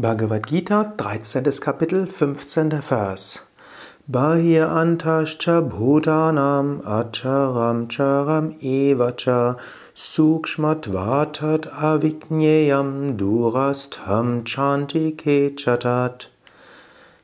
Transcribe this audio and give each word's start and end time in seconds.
Bhagavad 0.00 0.46
Gita, 0.46 0.94
13. 0.96 1.42
Kapitel, 1.60 2.06
15. 2.06 2.70
Vers. 2.82 3.42
Bahir 4.06 4.68
antascha 4.68 5.60
bhutanam 5.60 6.82
acharam 6.84 7.88
charam 7.88 8.56
evacha 8.62 9.58
sukshmatvatat 9.96 11.66
avijneyam 11.72 13.16
durastham 13.16 14.44
chanti 14.44 15.16
kechatat. 15.16 16.28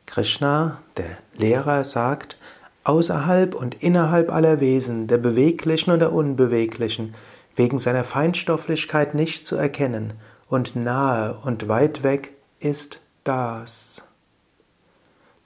Krishna, 0.08 0.78
der 0.96 1.18
Lehrer, 1.36 1.84
sagt, 1.84 2.36
außerhalb 2.82 3.54
und 3.54 3.84
innerhalb 3.84 4.32
aller 4.32 4.60
Wesen, 4.60 5.06
der 5.06 5.18
beweglichen 5.18 5.92
und 5.92 6.00
der 6.00 6.12
unbeweglichen, 6.12 7.14
wegen 7.54 7.78
seiner 7.78 8.02
Feinstofflichkeit 8.02 9.14
nicht 9.14 9.46
zu 9.46 9.54
erkennen 9.54 10.14
und 10.48 10.74
nahe 10.74 11.38
und 11.44 11.68
weit 11.68 12.02
weg 12.02 12.32
ist 12.64 13.00
das. 13.24 14.02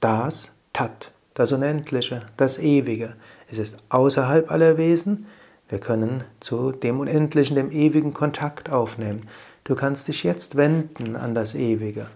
Das, 0.01 0.53
Tat, 0.73 1.11
das 1.35 1.51
Unendliche, 1.51 2.23
das 2.37 2.59
Ewige. 2.59 3.17
Es 3.51 3.59
ist 3.59 3.79
außerhalb 3.89 4.51
aller 4.51 4.79
Wesen. 4.79 5.27
Wir 5.69 5.81
können 5.81 6.23
zu 6.41 6.71
dem 6.71 7.01
Unendlichen, 7.01 7.57
dem 7.57 7.73
Ewigen 7.73 8.15
Kontakt 8.15 8.71
aufnehmen. 8.71 9.29
Du 9.65 9.75
kannst 9.75 10.09
dich 10.09 10.23
jetzt 10.23 10.57
wenden 10.57 11.17
an 11.17 11.35
das 11.35 11.55
Ewige. 11.55 12.09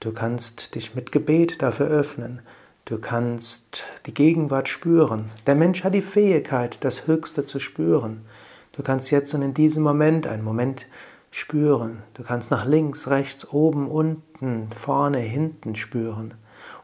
Du 0.00 0.12
kannst 0.12 0.74
dich 0.74 0.94
mit 0.94 1.10
Gebet 1.10 1.62
dafür 1.62 1.86
öffnen. 1.86 2.42
Du 2.84 2.98
kannst 2.98 3.84
die 4.06 4.14
Gegenwart 4.14 4.68
spüren. 4.68 5.30
Der 5.46 5.54
Mensch 5.54 5.82
hat 5.82 5.94
die 5.94 6.02
Fähigkeit, 6.02 6.84
das 6.84 7.06
Höchste 7.06 7.46
zu 7.46 7.58
spüren. 7.58 8.26
Du 8.72 8.82
kannst 8.82 9.10
jetzt 9.10 9.32
und 9.34 9.42
in 9.42 9.54
diesem 9.54 9.82
Moment, 9.82 10.26
einen 10.26 10.44
Moment 10.44 10.86
spüren. 11.32 12.02
Du 12.14 12.22
kannst 12.22 12.52
nach 12.52 12.64
links, 12.64 13.08
rechts, 13.08 13.52
oben, 13.52 13.88
unten, 13.88 14.68
vorne, 14.78 15.18
hinten 15.18 15.74
spüren. 15.74 16.34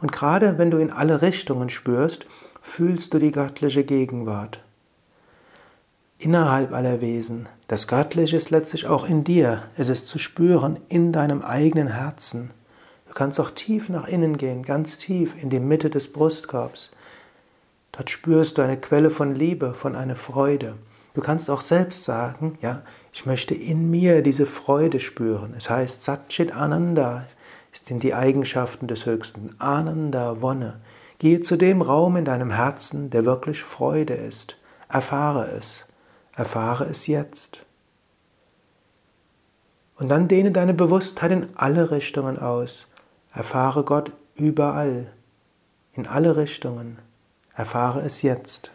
Und 0.00 0.10
gerade 0.10 0.58
wenn 0.58 0.72
du 0.72 0.78
in 0.78 0.90
alle 0.90 1.22
Richtungen 1.22 1.68
spürst, 1.68 2.26
fühlst 2.62 3.14
du 3.14 3.20
die 3.20 3.30
göttliche 3.30 3.84
Gegenwart. 3.84 4.60
Innerhalb 6.18 6.72
aller 6.72 7.00
Wesen. 7.00 7.48
Das 7.68 7.86
Göttliche 7.86 8.36
ist 8.36 8.50
letztlich 8.50 8.86
auch 8.86 9.06
in 9.06 9.22
dir. 9.22 9.62
Es 9.76 9.88
ist 9.88 10.08
zu 10.08 10.18
spüren 10.18 10.80
in 10.88 11.12
deinem 11.12 11.42
eigenen 11.42 11.88
Herzen. 11.88 12.50
Du 13.06 13.14
kannst 13.14 13.38
auch 13.38 13.50
tief 13.50 13.88
nach 13.88 14.08
innen 14.08 14.36
gehen, 14.38 14.64
ganz 14.64 14.98
tief 14.98 15.40
in 15.40 15.50
die 15.50 15.60
Mitte 15.60 15.90
des 15.90 16.10
Brustkorbs. 16.10 16.90
Dort 17.92 18.10
spürst 18.10 18.58
du 18.58 18.62
eine 18.62 18.78
Quelle 18.78 19.10
von 19.10 19.34
Liebe, 19.34 19.74
von 19.74 19.94
einer 19.94 20.16
Freude. 20.16 20.76
Du 21.18 21.24
kannst 21.24 21.50
auch 21.50 21.62
selbst 21.62 22.04
sagen, 22.04 22.56
ja, 22.62 22.82
ich 23.12 23.26
möchte 23.26 23.52
in 23.52 23.90
mir 23.90 24.22
diese 24.22 24.46
Freude 24.46 25.00
spüren. 25.00 25.52
Es 25.58 25.68
heißt 25.68 26.04
Satchit 26.04 26.52
Ananda 26.54 27.26
in 27.88 27.98
die 27.98 28.14
Eigenschaften 28.14 28.86
des 28.86 29.04
Höchsten. 29.04 29.52
Ananda, 29.58 30.40
Wonne. 30.42 30.78
Gehe 31.18 31.40
zu 31.40 31.56
dem 31.56 31.82
Raum 31.82 32.14
in 32.14 32.24
deinem 32.24 32.52
Herzen, 32.52 33.10
der 33.10 33.24
wirklich 33.24 33.64
Freude 33.64 34.14
ist. 34.14 34.58
Erfahre 34.88 35.48
es. 35.48 35.86
Erfahre 36.36 36.84
es 36.84 37.08
jetzt. 37.08 37.66
Und 39.96 40.08
dann 40.08 40.28
dehne 40.28 40.52
deine 40.52 40.72
Bewusstheit 40.72 41.32
in 41.32 41.48
alle 41.56 41.90
Richtungen 41.90 42.38
aus. 42.38 42.86
Erfahre 43.32 43.82
Gott 43.82 44.12
überall, 44.36 45.08
in 45.94 46.06
alle 46.06 46.36
Richtungen. 46.36 47.00
Erfahre 47.54 48.02
es 48.02 48.22
jetzt. 48.22 48.70